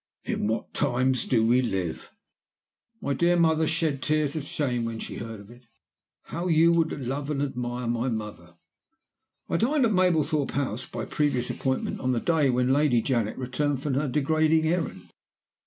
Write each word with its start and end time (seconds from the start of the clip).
In 0.23 0.47
what 0.47 0.73
times 0.73 1.25
do 1.25 1.45
we 1.45 1.61
live! 1.61 2.11
My 3.01 3.13
dear 3.13 3.37
mother 3.37 3.67
shed 3.67 4.01
tears 4.01 4.35
of 4.35 4.45
shame 4.45 4.83
when 4.83 4.97
she 4.97 5.17
heard 5.17 5.39
of 5.39 5.51
it. 5.51 5.67
How 6.23 6.47
you 6.47 6.71
would 6.73 7.05
love 7.05 7.29
and 7.29 7.39
admire 7.39 7.85
my 7.85 8.09
mother! 8.09 8.55
"I 9.47 9.57
dined 9.57 9.85
at 9.85 9.91
Mablethorpe 9.93 10.53
House, 10.53 10.87
by 10.87 11.05
previous 11.05 11.51
appointment, 11.51 11.99
on 11.99 12.13
the 12.13 12.19
day 12.19 12.49
when 12.49 12.73
Lady 12.73 12.99
Janet 13.03 13.37
returned 13.37 13.83
from 13.83 13.93
her 13.93 14.07
degrading 14.07 14.65
errand. 14.67 15.11